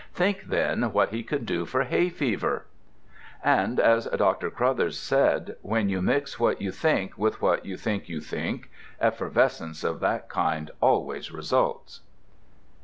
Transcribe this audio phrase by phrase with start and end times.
[0.15, 2.65] Think, then, what he could do for hay fever!
[3.43, 4.49] And as Dr.
[4.49, 9.83] Crothers said, when you mix what you think with what you think you think, effervescence
[9.83, 12.01] of that kind always results.